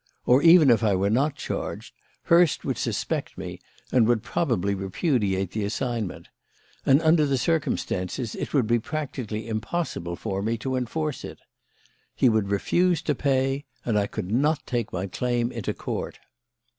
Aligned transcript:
Or, 0.25 0.41
even 0.41 0.71
if 0.71 0.81
I 0.81 0.95
were 0.95 1.11
not 1.11 1.35
charged, 1.35 1.93
Hurst 2.23 2.65
would 2.65 2.79
suspect 2.79 3.37
me 3.37 3.59
and 3.91 4.07
would 4.07 4.23
probably 4.23 4.73
repudiate 4.73 5.51
the 5.51 5.63
assignment; 5.63 6.29
and, 6.87 7.03
under 7.03 7.23
the 7.23 7.37
circumstances, 7.37 8.33
it 8.33 8.51
would 8.51 8.65
be 8.65 8.79
practically 8.79 9.47
impossible 9.47 10.15
for 10.15 10.41
me 10.41 10.57
to 10.57 10.75
enforce 10.75 11.23
it. 11.23 11.37
He 12.15 12.29
would 12.29 12.49
refuse 12.49 13.03
to 13.03 13.13
pay 13.13 13.65
and 13.85 13.95
I 13.95 14.07
could 14.07 14.31
not 14.31 14.65
take 14.65 14.91
my 14.91 15.05
claim 15.05 15.51
into 15.51 15.71
Court. 15.71 16.17